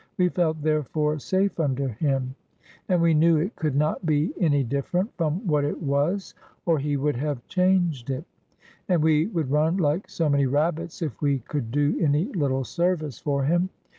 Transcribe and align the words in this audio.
We 0.17 0.29
felt, 0.29 0.63
therefore, 0.63 1.19
safe 1.19 1.59
under 1.59 1.89
him, 1.89 2.33
and 2.89 3.03
we 3.03 3.13
knew 3.13 3.37
it 3.37 3.55
could 3.55 3.75
not 3.75 4.03
be 4.03 4.33
any 4.39 4.63
different 4.63 5.15
from 5.15 5.45
what 5.45 5.63
it 5.63 5.79
was 5.79 6.33
or 6.65 6.79
he 6.79 6.97
would 6.97 7.15
have 7.17 7.45
changed 7.47 8.09
it; 8.09 8.25
and 8.89 9.03
we 9.03 9.27
would 9.27 9.51
run 9.51 9.77
like 9.77 10.09
so 10.09 10.27
many 10.27 10.47
rabbits 10.47 11.03
if 11.03 11.21
we 11.21 11.37
could 11.37 11.69
do 11.69 11.99
any 12.01 12.25
little 12.33 12.63
service 12.63 13.19
for 13.19 13.43
him. 13.43 13.69